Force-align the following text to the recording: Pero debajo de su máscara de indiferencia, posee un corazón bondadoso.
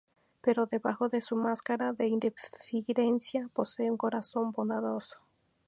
Pero 0.41 0.65
debajo 0.65 1.09
de 1.09 1.21
su 1.21 1.35
máscara 1.35 1.93
de 1.93 2.07
indiferencia, 2.07 3.51
posee 3.53 3.91
un 3.91 3.97
corazón 3.97 4.51
bondadoso. 4.51 5.19